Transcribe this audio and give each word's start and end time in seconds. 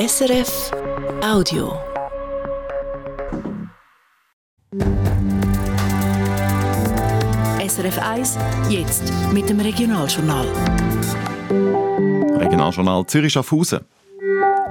SRF 0.00 0.70
Audio. 1.22 1.78
SRF 7.68 7.98
1, 7.98 8.38
jetzt 8.70 9.12
mit 9.34 9.50
dem 9.50 9.60
Regionaljournal. 9.60 10.46
Regionaljournal 12.38 13.04
Zürich 13.08 13.34
Schaffhausen. 13.34 13.80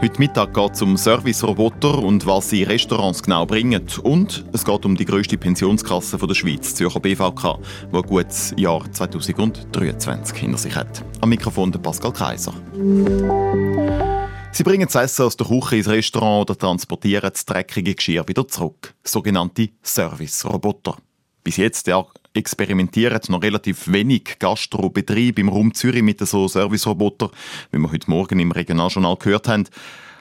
Heute 0.02 0.18
Mittag 0.18 0.52
geht 0.52 0.71
es 0.71 0.82
um 0.82 0.97
Service-Roboter 0.97 2.00
und 2.00 2.25
was 2.25 2.50
sie 2.50 2.64
Restaurants 2.64 3.21
genau 3.21 3.46
bringen. 3.46 3.86
Und 4.02 4.46
es 4.52 4.66
geht 4.66 4.84
um 4.84 4.96
die 4.96 5.05
grösste 5.05 5.38
Pensionskasse 5.38 6.18
der 6.18 6.34
Schweiz, 6.34 6.73
Zürcher 6.73 7.02
BVK, 7.02 7.59
die 7.91 7.96
ein 7.96 8.02
gutes 8.02 8.55
Jahr 8.57 8.91
2023 8.91 10.39
hinter 10.39 10.57
sich 10.57 10.75
hat. 10.75 11.04
Am 11.21 11.30
Mikrofon 11.30 11.71
der 11.71 11.77
Pascal 11.77 12.14
Kaiser. 12.14 12.54
Sie 14.52 14.63
bringen 14.63 14.88
das 14.91 14.95
Essen 14.95 15.25
aus 15.25 15.38
der 15.38 15.47
Küche 15.47 15.77
ins 15.77 15.88
Restaurant 15.88 16.50
oder 16.50 16.57
transportieren 16.57 17.29
das 17.32 17.46
dreckige 17.46 17.96
Geschirr 17.96 18.28
wieder 18.28 18.47
zurück. 18.47 18.93
Sogenannte 19.04 19.69
Service-Roboter. 19.83 20.97
Bis 21.43 21.57
jetzt 21.57 21.87
ja, 21.87 22.05
experimentieren 22.33 23.21
noch 23.29 23.41
relativ 23.41 23.91
wenig 23.91 24.38
Gastrobetriebe 24.39 25.41
im 25.41 25.50
Raum 25.50 25.74
Zürich 25.74 26.04
mit 26.04 26.19
so 26.19 26.47
Service-Robotern, 26.47 27.29
wie 27.71 27.77
wir 27.77 27.91
heute 27.91 28.10
Morgen 28.10 28.39
im 28.39 28.51
Regionaljournal 28.51 29.15
gehört 29.18 29.47
haben. 29.47 29.68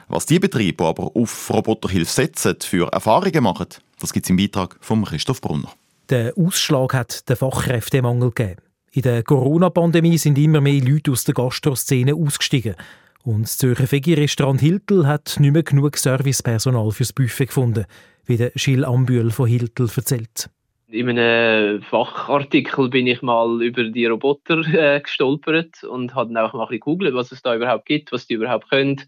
Was 0.07 0.25
die 0.25 0.39
Betriebe 0.39 0.85
aber 0.85 1.11
auf 1.15 1.49
Roboterhilfe 1.53 2.11
setzen, 2.11 2.55
für 2.61 2.87
Erfahrungen 2.91 3.43
machen, 3.43 3.67
das 3.99 4.13
gibt 4.13 4.25
es 4.25 4.29
im 4.29 4.37
Beitrag 4.37 4.77
von 4.79 5.03
Christoph 5.03 5.41
Brunner. 5.41 5.71
Der 6.09 6.33
Ausschlag 6.37 6.93
hat 6.93 7.29
den 7.29 7.35
Fachkräftemangel 7.35 8.31
gegeben. 8.31 8.61
In 8.91 9.03
der 9.03 9.21
Corona-Pandemie 9.21 10.17
sind 10.17 10.37
immer 10.37 10.61
mehr 10.61 10.81
Leute 10.81 11.11
aus 11.11 11.25
der 11.25 11.35
Gastroszene 11.35 12.15
ausgestiegen. 12.15 12.75
Und 13.23 13.43
das 13.43 13.57
Zürcher 13.57 13.91
Vegi-Restaurant 13.91 14.61
Hiltel 14.61 15.05
hat 15.05 15.35
nicht 15.39 15.51
mehr 15.51 15.63
genug 15.63 15.97
Servicepersonal 15.97 16.91
fürs 16.91 17.13
Buffet 17.13 17.47
gefunden, 17.47 17.85
wie 18.25 18.37
der 18.37 18.51
Gilles 18.51 18.85
Ambühl 18.85 19.31
von 19.31 19.47
Hiltel 19.47 19.89
erzählt. 19.93 20.49
In 20.87 21.07
einem 21.09 21.83
Fachartikel 21.83 22.89
bin 22.89 23.05
ich 23.05 23.21
mal 23.21 23.61
über 23.61 23.83
die 23.83 24.07
Roboter 24.07 24.59
äh, 24.73 24.99
gestolpert 25.01 25.83
und 25.83 26.15
habe 26.15 26.33
dann 26.33 26.43
auch 26.43 26.53
mal 26.53 26.63
ein 26.63 26.69
bisschen 26.69 26.79
gegoogelt, 26.79 27.13
was 27.13 27.31
es 27.31 27.43
da 27.43 27.55
überhaupt 27.55 27.85
gibt, 27.85 28.11
was 28.11 28.25
die 28.25 28.33
überhaupt 28.33 28.69
können. 28.69 29.01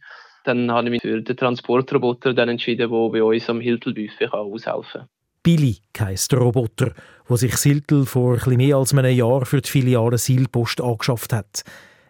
Dann 0.43 0.71
habe 0.71 0.87
ich 0.87 0.91
mich 0.91 1.01
für 1.01 1.21
den 1.21 1.37
Transportroboter 1.37 2.33
dann 2.33 2.49
entschieden, 2.49 2.89
der 2.91 3.09
bei 3.09 3.23
uns 3.23 3.49
am 3.49 3.61
Hiltel-Buffet 3.61 4.31
aushelfen 4.31 5.01
kann. 5.01 5.09
Billy 5.43 5.77
heisst 5.99 6.31
der 6.31 6.39
Roboter, 6.39 6.93
der 7.27 7.37
sich 7.37 7.57
Siltel 7.57 8.05
vor 8.05 8.35
etwas 8.35 8.55
mehr 8.55 8.75
als 8.75 8.93
einem 8.93 9.15
Jahr 9.15 9.45
für 9.45 9.61
die 9.61 9.69
Filiale 9.69 10.19
Silpost 10.19 10.81
angeschafft 10.81 11.33
hat. 11.33 11.63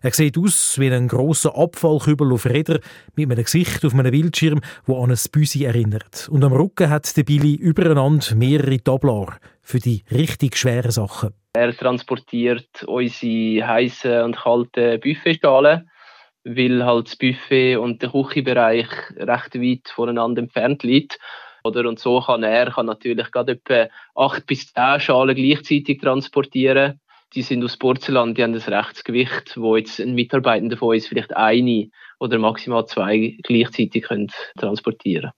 Er 0.03 0.11
sieht 0.11 0.35
aus 0.35 0.79
wie 0.79 0.91
ein 0.91 1.07
grosser 1.07 1.55
Abfallkübel 1.55 2.33
auf 2.33 2.47
Rädern 2.47 2.79
mit 3.15 3.31
einem 3.31 3.43
Gesicht 3.43 3.85
auf 3.85 3.93
einem 3.93 4.11
Bildschirm, 4.11 4.59
wo 4.87 5.03
an 5.03 5.11
ein 5.11 5.19
Büsi 5.31 5.65
erinnert. 5.65 6.27
Und 6.31 6.43
am 6.43 6.53
Rücken 6.53 6.89
hat 6.89 7.15
der 7.15 7.23
Billy 7.23 7.53
übereinander 7.53 8.33
mehrere 8.33 8.79
Tablar 8.79 9.37
für 9.61 9.77
die 9.77 10.03
richtig 10.09 10.57
schweren 10.57 10.89
Sachen. 10.89 11.35
Er 11.53 11.77
transportiert 11.77 12.83
unsere 12.87 13.67
heißen 13.67 14.23
und 14.23 14.37
kalten 14.37 14.99
Buffetschalen, 15.01 15.87
weil 16.45 16.83
halt 16.83 17.07
das 17.07 17.15
Buffet 17.17 17.75
und 17.75 18.01
der 18.01 18.09
Küchenbereich 18.09 18.89
recht 19.17 19.53
weit 19.53 19.87
voneinander 19.93 20.41
entfernt 20.41 20.81
liegt. 20.81 21.19
Oder? 21.63 21.87
Und 21.87 21.99
so 21.99 22.21
kann 22.21 22.41
er 22.41 22.71
kann 22.71 22.87
natürlich 22.87 23.29
gerade 23.29 23.51
etwa 23.51 23.87
acht 24.15 24.47
bis 24.47 24.73
zehn 24.73 24.99
Schalen 24.99 25.35
gleichzeitig 25.35 26.01
transportieren 26.01 27.00
die 27.33 27.41
sind 27.41 27.63
aus 27.63 27.77
Porzellan, 27.77 28.35
die 28.35 28.43
haben 28.43 28.53
das 28.53 28.67
Rechtsgewicht, 28.67 29.57
wo 29.57 29.75
jetzt 29.75 29.99
ein 29.99 30.13
Mitarbeitender 30.13 30.77
von 30.77 30.95
uns 30.95 31.07
vielleicht 31.07 31.35
eine 31.35 31.89
oder 32.19 32.37
maximal 32.37 32.85
zwei 32.85 33.37
gleichzeitig 33.43 34.03
können 34.03 34.31
transportieren 34.57 35.31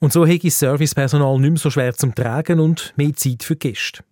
Und 0.00 0.12
so 0.12 0.26
hätte 0.26 0.50
Servicepersonal 0.50 1.38
nicht 1.38 1.50
mehr 1.50 1.58
so 1.58 1.70
schwer 1.70 1.94
zum 1.94 2.14
Tragen 2.14 2.60
und 2.60 2.92
mehr 2.96 3.14
Zeit 3.14 3.42
für 3.42 3.56
Gäste. 3.56 4.02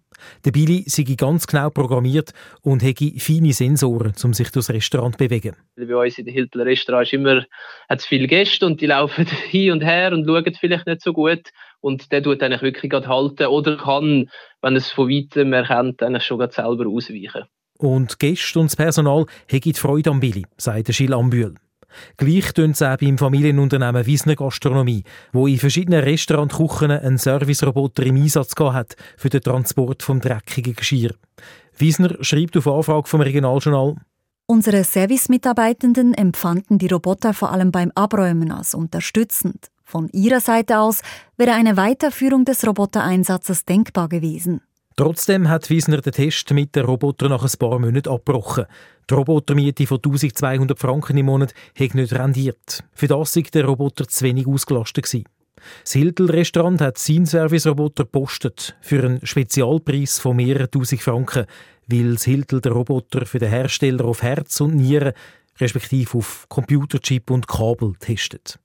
Der 0.44 0.52
Billy 0.52 0.84
sei 0.86 1.04
ganz 1.16 1.46
genau 1.46 1.70
programmiert 1.70 2.32
und 2.62 2.82
hätte 2.82 3.12
feine 3.18 3.52
Sensoren, 3.52 4.12
um 4.22 4.32
sich 4.32 4.50
durchs 4.50 4.70
Restaurant 4.70 5.14
zu 5.14 5.18
bewegen. 5.18 5.56
Bei 5.76 5.96
uns 5.96 6.18
in 6.18 6.26
den 6.26 6.34
Hiltler 6.34 6.66
Restaurant 6.66 7.06
ist 7.06 7.12
immer, 7.12 7.44
hat 7.88 8.00
es 8.00 8.06
viele 8.06 8.26
Gäste 8.26 8.66
und 8.66 8.80
die 8.80 8.86
laufen 8.86 9.26
hin 9.48 9.72
und 9.72 9.82
her 9.82 10.12
und 10.12 10.26
schauen 10.26 10.56
vielleicht 10.58 10.86
nicht 10.86 11.02
so 11.02 11.12
gut. 11.12 11.50
Und 11.80 12.10
der 12.12 12.22
tut 12.22 12.42
eigentlich 12.42 12.62
wirklich 12.62 12.90
gerade 12.90 13.08
halten 13.08 13.46
oder 13.46 13.76
kann, 13.76 14.30
wenn 14.62 14.76
es 14.76 14.90
von 14.90 15.08
weitem 15.08 15.52
erkennt, 15.52 16.02
eigentlich 16.02 16.24
schon 16.24 16.38
selber 16.50 16.86
ausweichen. 16.88 17.44
Und 17.78 18.18
Gäste 18.18 18.58
und 18.58 18.70
das 18.70 18.76
Personal 18.76 19.26
haben 19.50 19.74
Freude 19.74 20.10
am 20.10 20.20
Billy, 20.20 20.44
sagt 20.56 20.86
Gilles 20.86 21.12
Ambühl. 21.12 21.54
Gleich 22.16 22.52
tun 22.52 22.70
es 22.70 22.82
auch 22.82 22.96
beim 22.96 23.18
Familienunternehmen 23.18 24.06
Wiesner 24.06 24.36
Gastronomie, 24.36 25.04
wo 25.32 25.46
in 25.46 25.58
verschiedenen 25.58 26.02
Restaurantküchen 26.02 26.90
einen 26.90 27.18
Serviceroboter 27.18 28.04
im 28.04 28.16
Einsatz 28.16 28.54
hat 28.58 28.96
für 29.16 29.30
den 29.30 29.40
Transport 29.40 30.02
vom 30.02 30.20
dreckigen 30.20 30.74
Geschirr. 30.74 31.14
Wiesner 31.76 32.16
schreibt 32.20 32.56
auf 32.56 32.68
Anfrage 32.68 33.08
vom 33.08 33.20
Regionaljournal, 33.20 33.96
Unsere 34.46 34.84
Servicemitarbeitenden 34.84 36.12
empfanden 36.12 36.76
die 36.76 36.88
Roboter 36.88 37.32
vor 37.32 37.50
allem 37.50 37.72
beim 37.72 37.90
Abräumen 37.94 38.52
als 38.52 38.74
unterstützend. 38.74 39.68
Von 39.84 40.10
ihrer 40.10 40.40
Seite 40.40 40.80
aus 40.80 41.00
wäre 41.38 41.52
eine 41.52 41.78
Weiterführung 41.78 42.44
des 42.44 42.66
Robotereinsatzes 42.66 43.64
denkbar 43.64 44.10
gewesen. 44.10 44.60
Trotzdem 44.96 45.48
hat 45.48 45.70
Wiesner 45.70 46.00
den 46.02 46.12
Test 46.12 46.50
mit 46.52 46.76
den 46.76 46.84
Robotern 46.84 47.30
nach 47.30 47.42
ein 47.42 47.58
paar 47.58 47.78
Monaten 47.78 48.10
abgebrochen. 48.10 48.66
Die 49.10 49.14
Robotermiete 49.14 49.86
von 49.86 49.98
1200 49.98 50.78
Franken 50.78 51.18
im 51.18 51.26
Monat 51.26 51.54
hat 51.78 51.94
nicht 51.94 52.12
rendiert. 52.12 52.84
Für 52.92 53.08
das 53.08 53.36
war 53.36 53.42
der 53.42 53.64
Roboter 53.66 54.08
zu 54.08 54.24
wenig 54.24 54.46
ausgelastet. 54.46 55.04
Gewesen. 55.04 55.24
Das 55.82 55.92
Hiltel-Restaurant 55.92 56.80
hat 56.80 56.98
seinen 56.98 57.26
Service-Roboter 57.26 58.04
gepostet 58.04 58.76
für 58.80 59.04
einen 59.04 59.26
Spezialpreis 59.26 60.18
von 60.18 60.36
mehreren 60.36 60.70
tausend 60.70 61.02
Franken, 61.02 61.46
weil 61.86 62.14
das 62.14 62.24
Hiltel 62.24 62.60
den 62.60 62.72
Roboter 62.72 63.26
für 63.26 63.38
den 63.38 63.50
Hersteller 63.50 64.04
auf 64.04 64.22
Herz 64.22 64.60
und 64.60 64.76
Nieren, 64.76 65.12
respektive 65.60 66.18
auf 66.18 66.46
Computerchip 66.48 67.30
und 67.30 67.48
Kabel 67.48 67.94
testet. 67.98 68.58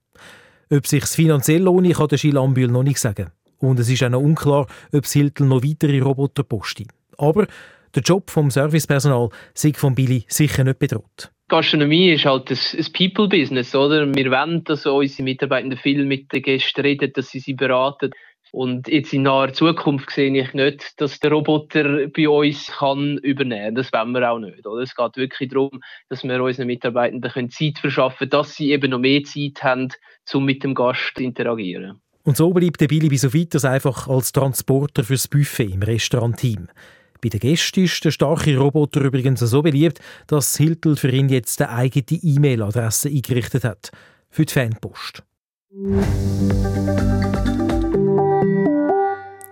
Ob 0.70 0.86
sich 0.86 1.04
finanziell 1.06 1.62
lohnt, 1.62 1.94
kann 1.94 2.08
der 2.08 2.18
Gilles 2.18 2.70
noch 2.70 2.82
nicht 2.82 2.98
sagen. 2.98 3.30
Und 3.58 3.78
es 3.78 3.88
ist 3.88 4.02
auch 4.02 4.08
noch 4.08 4.20
unklar, 4.20 4.66
ob 4.92 5.02
das 5.02 5.12
Hiltel 5.12 5.46
noch 5.46 5.62
weitere 5.62 6.00
Roboter 6.00 6.44
postet. 6.44 6.88
Aber 7.18 7.46
der 7.94 8.02
Job 8.02 8.30
vom 8.30 8.50
Servicepersonal 8.50 9.30
sei 9.54 9.72
von 9.74 9.94
Billy 9.94 10.24
sicher 10.28 10.64
nicht 10.64 10.78
bedroht. 10.78 11.30
Gastronomie 11.48 12.12
ist 12.12 12.26
halt 12.26 12.50
ein, 12.50 12.58
ein 12.78 12.92
People-Business, 12.92 13.74
oder? 13.74 14.06
Wir 14.14 14.30
wollen, 14.30 14.62
dass 14.64 14.86
unsere 14.86 15.24
Mitarbeiter 15.24 15.76
viel 15.76 16.04
mit 16.04 16.32
den 16.32 16.42
Gästen 16.42 16.80
reden, 16.82 17.12
dass 17.12 17.30
sie 17.30 17.40
sie 17.40 17.54
beraten. 17.54 18.12
Und 18.52 18.88
jetzt 18.88 19.12
in 19.12 19.22
naher 19.22 19.52
Zukunft 19.52 20.10
sehe 20.10 20.36
ich 20.40 20.54
nicht, 20.54 21.00
dass 21.00 21.20
der 21.20 21.30
Roboter 21.30 22.08
bei 22.08 22.28
uns 22.28 22.66
kann 22.66 23.18
übernehmen. 23.18 23.76
Das 23.76 23.92
wollen 23.92 24.12
wir 24.12 24.30
auch 24.30 24.38
nicht. 24.38 24.66
Oder? 24.66 24.82
Es 24.82 24.94
geht 24.94 25.16
wirklich 25.16 25.50
darum, 25.50 25.80
dass 26.08 26.24
wir 26.24 26.42
unseren 26.42 26.66
Mitarbeitenden 26.66 27.50
Zeit 27.50 27.78
verschaffen 27.78 28.18
können, 28.18 28.30
dass 28.30 28.56
sie 28.56 28.72
eben 28.72 28.90
noch 28.90 28.98
mehr 28.98 29.22
Zeit 29.22 29.62
haben, 29.62 29.88
um 30.32 30.44
mit 30.44 30.64
dem 30.64 30.74
Gast 30.74 31.12
zu 31.16 31.22
interagieren. 31.22 32.00
Und 32.22 32.36
so 32.36 32.52
bleibt 32.52 32.80
der 32.80 32.88
Billy 32.88 33.08
bis 33.08 33.24
auf 33.24 33.34
weiteres 33.34 33.64
einfach 33.64 34.08
als 34.08 34.32
Transporter 34.32 35.04
fürs 35.04 35.28
Buffet 35.28 35.72
im 35.72 35.82
Restaurantteam. 35.82 36.68
Bei 37.22 37.28
den 37.28 37.40
Gästen 37.40 37.84
ist 37.84 38.04
der 38.04 38.10
starke 38.12 38.56
Roboter 38.56 39.02
übrigens 39.02 39.40
so 39.40 39.62
beliebt, 39.62 40.00
dass 40.26 40.56
Hiltel 40.56 40.96
für 40.96 41.10
ihn 41.10 41.28
jetzt 41.28 41.60
eine 41.60 41.70
eigene 41.70 42.18
E-Mail-Adresse 42.22 43.08
eingerichtet 43.08 43.64
hat. 43.64 43.90
Für 44.30 44.46
die 44.46 44.52
Fanpost. 44.52 45.22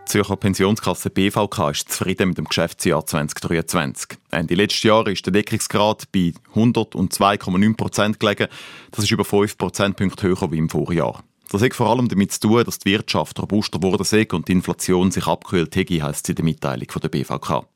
Die 0.08 0.12
Zürcher 0.12 0.36
Pensionskasse 0.36 1.10
BVK 1.10 1.70
ist 1.70 1.92
zufrieden 1.92 2.30
mit 2.30 2.38
dem 2.38 2.46
Geschäftsjahr 2.46 3.04
2023. 3.04 4.18
Ende 4.30 4.54
letztes 4.54 4.82
Jahr 4.84 5.06
ist 5.06 5.26
der 5.26 5.34
Deckungsgrad 5.34 6.10
bei 6.12 6.32
102,9 6.54 7.76
Prozent 7.76 8.18
gelegen. 8.18 8.48
Das 8.90 9.04
ist 9.04 9.10
über 9.10 9.26
5 9.26 9.58
Prozentpunkte 9.58 10.28
höher 10.28 10.50
wie 10.50 10.56
im 10.56 10.70
Vorjahr. 10.70 11.22
Das 11.50 11.62
hat 11.62 11.74
vor 11.74 11.88
allem 11.88 12.08
damit 12.08 12.32
zu 12.32 12.40
tun, 12.40 12.64
dass 12.64 12.78
die 12.78 12.90
Wirtschaft 12.90 13.40
robuster 13.40 14.18
ist 14.18 14.32
und 14.34 14.48
die 14.48 14.52
Inflation 14.52 15.10
sich 15.10 15.26
abgekühlt 15.26 15.74
hat, 15.74 15.90
heisst 15.90 16.26
es 16.26 16.30
in 16.30 16.36
der 16.36 16.44
Mitteilung 16.44 16.88
der 17.02 17.08
BVK. 17.08 17.66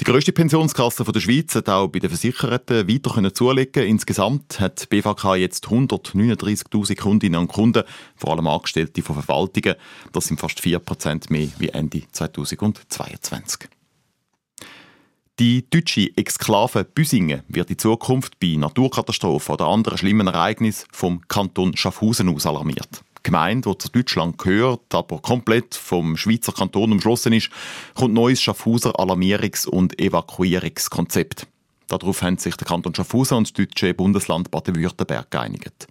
Die 0.00 0.04
grösste 0.04 0.32
Pensionskasse 0.32 1.04
der 1.04 1.20
Schweiz 1.20 1.54
hat 1.54 1.68
auch 1.68 1.86
bei 1.86 2.00
den 2.00 2.10
Versicherten 2.10 2.88
weiter 2.88 3.32
zulegen. 3.32 3.86
Insgesamt 3.86 4.58
hat 4.58 4.82
die 4.82 4.86
BVK 4.86 5.36
jetzt 5.36 5.66
139.000 5.66 6.96
Kundinnen 6.96 7.38
und 7.38 7.48
Kunden, 7.48 7.84
vor 8.16 8.32
allem 8.32 8.48
Angestellte 8.48 9.02
von 9.02 9.22
Verwaltungen. 9.22 9.76
Das 10.12 10.26
sind 10.26 10.40
fast 10.40 10.58
4% 10.58 11.30
mehr 11.30 11.48
wie 11.58 11.68
Ende 11.68 12.02
2022. 12.10 13.68
Die 15.40 15.68
deutsche 15.68 16.16
Exklave 16.16 16.84
Büsingen 16.84 17.42
wird 17.48 17.68
in 17.68 17.76
Zukunft 17.76 18.38
bei 18.38 18.54
Naturkatastrophen 18.56 19.54
oder 19.54 19.66
anderen 19.66 19.98
schlimmen 19.98 20.28
Ereignissen 20.28 20.86
vom 20.92 21.26
Kanton 21.26 21.76
Schaffhausen 21.76 22.28
aus 22.28 22.46
alarmiert. 22.46 23.02
Die 23.18 23.22
Gemeinde, 23.24 23.68
die 23.68 23.78
zu 23.78 23.88
Deutschland 23.88 24.38
gehört, 24.38 24.94
aber 24.94 25.18
komplett 25.18 25.74
vom 25.74 26.16
Schweizer 26.16 26.52
Kanton 26.52 26.92
umschlossen 26.92 27.32
ist, 27.32 27.50
kommt 27.96 28.14
neues 28.14 28.40
Schaffhauser 28.40 28.92
Alarmierungs- 28.92 29.66
und 29.66 29.98
Evakuierungskonzept. 29.98 31.48
Darauf 31.88 32.22
haben 32.22 32.38
sich 32.38 32.54
der 32.54 32.68
Kanton 32.68 32.94
Schaffhausen 32.94 33.38
und 33.38 33.48
das 33.48 33.54
deutsche 33.54 33.92
Bundesland 33.92 34.52
Baden-Württemberg 34.52 35.32
geeinigt. 35.32 35.88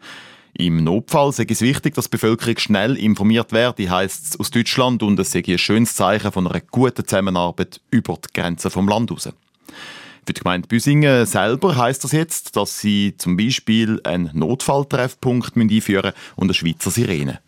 Im 0.55 0.83
Notfall 0.83 1.31
sei 1.31 1.47
es 1.49 1.61
wichtig, 1.61 1.95
dass 1.95 2.05
die 2.05 2.11
Bevölkerung 2.11 2.57
schnell 2.57 2.95
informiert 2.95 3.51
werde, 3.51 3.89
heisst 3.89 4.27
es 4.27 4.39
aus 4.39 4.51
Deutschland, 4.51 5.01
und 5.01 5.19
es 5.19 5.31
sei 5.31 5.43
ein 5.47 5.57
schönes 5.57 5.95
Zeichen 5.95 6.31
von 6.31 6.47
einer 6.47 6.61
guten 6.61 7.07
Zusammenarbeit 7.07 7.81
über 7.89 8.17
die 8.17 8.39
Grenzen 8.39 8.69
vom 8.69 8.87
Land 8.87 9.09
heraus. 9.09 9.29
Für 10.25 10.31
die 10.33 10.39
Gemeinde 10.39 10.67
Büsingen 10.67 11.25
selber 11.25 11.75
heisst 11.75 12.03
das 12.03 12.11
jetzt, 12.11 12.55
dass 12.55 12.79
sie 12.79 13.15
zum 13.17 13.35
Beispiel 13.35 13.99
einen 14.03 14.29
Notfalltreffpunkt 14.33 15.57
einführen 15.57 16.13
und 16.35 16.45
eine 16.45 16.53
Schweizer 16.53 16.91
Sirene 16.91 17.39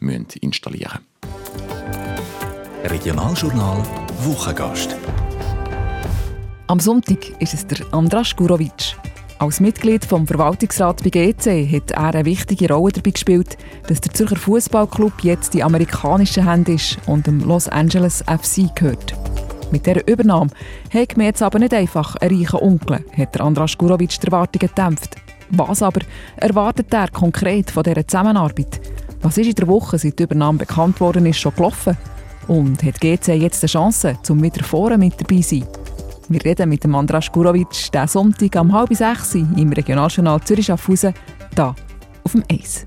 installieren 0.41 0.99
müssen. 1.21 2.91
Regionaljournal 2.91 3.83
Wochengast. 4.23 4.95
Am 6.67 6.79
Sonntag 6.79 7.39
ist 7.39 7.53
es 7.53 7.65
der 7.67 7.85
Andras 7.93 8.35
Gurovic. 8.35 8.97
Als 9.37 9.59
Mitglied 9.59 10.05
vom 10.05 10.25
Verwaltungsrat 10.25 11.03
bei 11.03 11.09
GC 11.09 11.69
hat 11.69 11.91
er 11.91 12.15
eine 12.15 12.23
wichtige 12.23 12.73
Rolle 12.73 12.93
dabei 12.93 13.11
gespielt, 13.11 13.57
dass 13.85 13.99
der 13.99 14.13
Zürcher 14.13 14.37
Fußballclub 14.37 15.11
jetzt 15.23 15.53
die 15.53 15.61
amerikanischen 15.61 16.47
Hände 16.47 16.73
ist 16.73 16.97
und 17.05 17.27
dem 17.27 17.41
Los 17.41 17.67
Angeles 17.67 18.23
FC 18.23 18.73
gehört. 18.73 19.13
Mit 19.71 19.85
dieser 19.85 20.07
Übernahme 20.07 20.51
hat 20.93 21.17
mir 21.17 21.25
jetzt 21.25 21.41
aber 21.41 21.59
nicht 21.59 21.73
einfach 21.73 22.15
einen 22.15 22.39
reichen 22.39 22.61
Onkel, 22.61 23.03
hat 23.17 23.39
Andras 23.41 23.77
Gurovic 23.77 24.17
die 24.17 24.25
Erwartungen 24.25 24.69
gedämpft. 24.69 25.17
Was 25.49 25.83
aber 25.83 26.01
erwartet 26.37 26.93
er 26.93 27.09
konkret 27.09 27.71
von 27.71 27.83
dieser 27.83 28.07
Zusammenarbeit? 28.07 28.79
Was 29.21 29.37
ist 29.37 29.49
in 29.49 29.55
der 29.55 29.67
Woche, 29.67 29.97
seit 29.97 30.17
die 30.17 30.23
Übernahme 30.23 30.59
bekannt 30.59 31.01
worden 31.01 31.25
ist, 31.25 31.39
schon 31.39 31.53
gelaufen? 31.55 31.97
Und 32.47 32.81
hat 32.83 33.01
GC 33.01 33.33
jetzt 33.33 33.63
eine 33.63 33.69
Chance, 33.69 34.17
um 34.29 34.41
wieder 34.41 34.63
vorne 34.63 34.97
mit 34.97 35.19
dabei 35.19 35.41
zu 35.41 35.59
sein? 35.59 35.84
Wir 36.27 36.43
reden 36.43 36.69
mit 36.69 36.83
dem 36.83 36.95
Andras 36.95 37.31
Gurovic 37.31 37.69
diesen 37.69 38.07
Sonntag 38.07 38.55
um 38.59 38.73
halb 38.73 38.91
sechs 38.95 39.35
im 39.35 39.71
Regionaljournal 39.71 40.41
Zürich-Schaffhausen, 40.41 41.13
hier 41.53 41.75
auf 42.23 42.31
dem 42.31 42.43
Eis. 42.51 42.85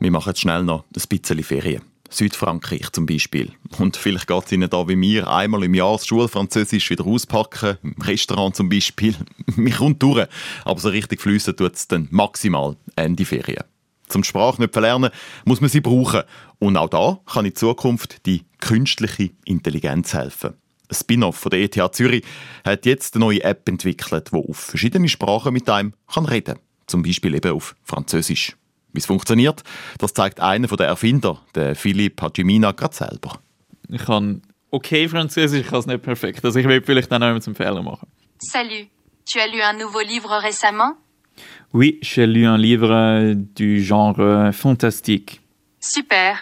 Wir 0.00 0.10
machen 0.10 0.30
jetzt 0.30 0.40
schnell 0.40 0.64
noch 0.64 0.84
ein 0.84 1.02
bisschen 1.08 1.42
Ferien. 1.42 1.82
Südfrankreich 2.08 2.90
zum 2.92 3.04
Beispiel. 3.04 3.52
Und 3.78 3.96
vielleicht 3.96 4.26
geht 4.26 4.44
es 4.46 4.52
Ihnen 4.52 4.70
da 4.70 4.88
wie 4.88 4.96
mir 4.96 5.28
einmal 5.28 5.64
im 5.64 5.74
Jahr 5.74 5.92
das 5.92 6.06
Schulfranzösisch 6.06 6.88
wieder 6.90 7.06
auspacken, 7.06 7.76
im 7.82 7.94
Restaurant 8.00 8.56
zum 8.56 8.70
Beispiel. 8.70 9.14
Mich 9.56 9.76
kommt 9.76 10.02
durch, 10.02 10.26
aber 10.64 10.80
so 10.80 10.88
richtig 10.88 11.20
fließen 11.20 11.56
tut 11.56 11.74
es 11.74 11.88
dann 11.88 12.08
maximal 12.10 12.76
Ende 12.96 13.24
Ferien. 13.26 13.64
Zum 14.08 14.24
Sprachnöpfe 14.24 14.80
lernen 14.80 15.10
muss 15.44 15.60
man 15.60 15.70
sie 15.70 15.80
brauchen. 15.80 16.22
Und 16.58 16.76
auch 16.76 16.88
da 16.88 17.18
kann 17.26 17.46
in 17.46 17.54
Zukunft 17.54 18.26
die 18.26 18.44
künstliche 18.60 19.30
Intelligenz 19.44 20.12
helfen. 20.14 20.54
Spin-off 20.92 21.36
von 21.36 21.50
der 21.50 21.60
ETH 21.60 21.94
Zürich 21.94 22.24
hat 22.64 22.86
jetzt 22.86 23.14
eine 23.14 23.24
neue 23.24 23.42
App 23.44 23.68
entwickelt, 23.68 24.30
die 24.32 24.36
auf 24.36 24.56
verschiedene 24.56 25.08
Sprachen 25.08 25.52
mit 25.52 25.68
einem 25.68 25.94
kann 26.12 26.24
reden 26.24 26.54
kann. 26.54 26.62
Zum 26.86 27.02
Beispiel 27.02 27.34
eben 27.34 27.52
auf 27.52 27.74
Französisch. 27.84 28.56
Wie 28.92 28.98
es 28.98 29.06
funktioniert, 29.06 29.62
das 29.98 30.12
zeigt 30.12 30.40
einer 30.40 30.68
der 30.68 30.86
Erfinder, 30.86 31.40
der 31.54 31.74
Philipp 31.74 32.20
Hajimina, 32.20 32.72
gerade 32.72 32.94
selber. 32.94 33.40
Ich 33.88 34.04
kann 34.04 34.42
okay 34.70 35.08
Französisch, 35.08 35.60
ich 35.60 35.66
kann 35.68 35.80
es 35.80 35.86
nicht 35.86 36.02
perfekt. 36.02 36.44
Also 36.44 36.58
ich 36.58 36.66
will 36.68 36.82
vielleicht 36.82 37.10
dann 37.10 37.22
auch 37.22 37.38
zum 37.40 37.54
Fehler 37.54 37.82
machen. 37.82 38.08
Salut, 38.38 38.88
tu 39.24 39.38
as 39.38 39.46
lu 39.50 39.60
un 39.62 39.78
nouveau 39.78 40.00
livre 40.00 40.42
récemment? 40.42 40.96
Oui, 41.72 41.98
j'ai 42.02 42.26
lu 42.26 42.46
un 42.46 42.58
livre 42.58 43.34
du 43.34 43.82
genre 43.82 44.52
fantastique. 44.52 45.40
Super. 45.80 46.36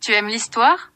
Tu 0.00 0.12
aimes 0.12 0.28
l'histoire? 0.28 0.92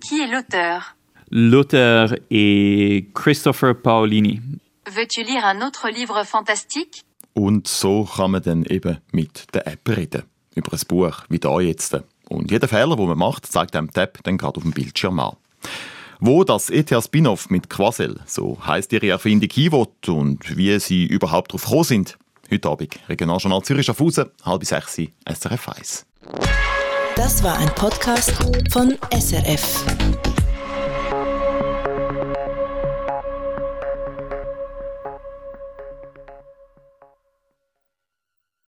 Qui 0.00 0.20
est 0.20 0.26
l'auteur? 0.26 0.94
L'auteur 1.30 2.14
est 2.30 3.12
Christopher 3.12 3.74
Paolini. 3.74 4.40
Veux-tu 4.90 5.22
lire 5.22 5.44
un 5.44 5.60
autre 5.60 5.90
livre 5.90 6.24
fantastique? 6.24 7.02
Und 7.34 7.68
so 7.68 8.04
kann 8.04 8.30
man 8.30 8.42
dann 8.42 8.64
eben 8.64 8.98
mit 9.12 9.46
der 9.54 9.66
App 9.66 9.86
reden. 9.88 10.22
Über 10.54 10.72
ein 10.72 10.80
Buch, 10.88 11.24
wie 11.28 11.38
da 11.38 11.60
jetzt. 11.60 11.96
Und 12.28 12.50
jeder 12.50 12.66
Fehler, 12.66 12.96
den 12.96 13.08
man 13.08 13.18
macht, 13.18 13.46
zeigt 13.46 13.76
einem 13.76 13.90
die 13.90 14.00
App 14.00 14.18
dann 14.24 14.38
gerade 14.38 14.56
auf 14.56 14.62
dem 14.62 14.72
Bildschirm 14.72 15.20
an. 15.20 15.36
Wo 16.18 16.44
das 16.44 16.70
ETH 16.70 16.92
Spin-off 17.04 17.50
mit 17.50 17.68
Quasel, 17.68 18.18
so 18.26 18.58
heisst 18.66 18.92
ihre 18.92 19.10
Erfindung, 19.10 19.50
hinwollt 19.52 20.08
und 20.08 20.56
wie 20.56 20.78
sie 20.80 21.04
überhaupt 21.06 21.52
darauf 21.52 21.64
gekommen 21.64 21.84
sind. 21.84 22.18
Heute 22.50 22.68
Abend, 22.70 22.98
Regionaljournal 23.08 23.62
Zürich 23.62 23.90
auf 23.90 24.00
Hause, 24.00 24.32
halb 24.42 24.64
sechs, 24.64 24.96
SRF 24.96 25.68
1. 25.68 26.06
Das 27.14 27.44
war 27.44 27.58
ein 27.58 27.68
Podcast 27.74 28.32
von 28.72 28.96
SRF. 29.12 29.84